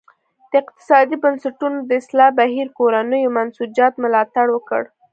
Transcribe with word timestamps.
د 0.49 0.51
اقتصادي 0.61 1.15
بنسټونو 1.23 1.77
د 1.89 1.91
اصلاح 2.01 2.29
بهیر 2.39 2.67
کورنیو 2.79 3.33
منسوجاتو 3.37 4.01
ملاتړ 4.03 4.45
وکړ. 4.51 4.81